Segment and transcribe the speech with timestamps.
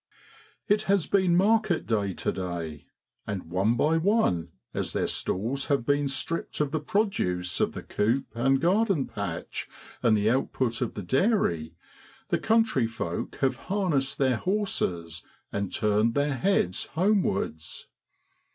[0.67, 2.87] It has been market day to day,
[3.27, 7.83] and one by one, as their stalls have been stripped of the produce of the
[7.83, 9.67] coop and garden patch
[10.01, 11.75] and the output of the dairy,
[12.29, 17.87] the country folk have harnessed their horses and turned their heads homewards.